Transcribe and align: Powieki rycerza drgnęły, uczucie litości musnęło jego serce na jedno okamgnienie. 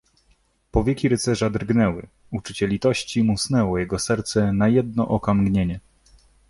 Powieki 0.71 1.09
rycerza 1.09 1.49
drgnęły, 1.49 2.07
uczucie 2.31 2.67
litości 2.67 3.23
musnęło 3.23 3.77
jego 3.79 3.99
serce 3.99 4.53
na 4.53 4.67
jedno 4.67 5.07
okamgnienie. 5.07 5.79